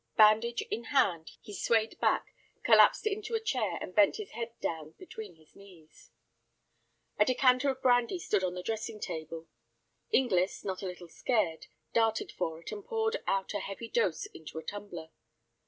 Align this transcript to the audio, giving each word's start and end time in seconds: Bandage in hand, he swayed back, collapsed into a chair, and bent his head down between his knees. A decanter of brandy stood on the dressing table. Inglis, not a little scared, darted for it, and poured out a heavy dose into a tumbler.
Bandage 0.17 0.63
in 0.71 0.85
hand, 0.85 1.29
he 1.41 1.53
swayed 1.53 1.99
back, 1.99 2.33
collapsed 2.63 3.05
into 3.05 3.35
a 3.35 3.39
chair, 3.39 3.77
and 3.79 3.93
bent 3.93 4.15
his 4.15 4.31
head 4.31 4.51
down 4.59 4.93
between 4.97 5.35
his 5.35 5.55
knees. 5.55 6.09
A 7.19 7.25
decanter 7.25 7.69
of 7.69 7.83
brandy 7.83 8.17
stood 8.17 8.43
on 8.43 8.55
the 8.55 8.63
dressing 8.63 8.99
table. 8.99 9.47
Inglis, 10.09 10.65
not 10.65 10.81
a 10.81 10.87
little 10.87 11.07
scared, 11.07 11.67
darted 11.93 12.31
for 12.31 12.59
it, 12.59 12.71
and 12.71 12.83
poured 12.83 13.17
out 13.27 13.53
a 13.53 13.59
heavy 13.59 13.89
dose 13.89 14.25
into 14.25 14.57
a 14.57 14.63
tumbler. 14.63 15.11